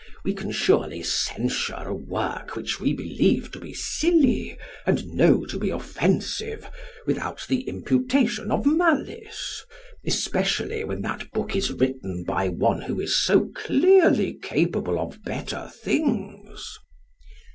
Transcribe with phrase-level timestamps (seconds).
[0.25, 5.59] We can surely censure a work which we believe to be silly and know to
[5.59, 6.67] be offensive,
[7.05, 9.63] without the imputation of malice
[10.03, 15.69] especially when that book is written by one who is so clearly capable of better
[15.71, 16.79] things.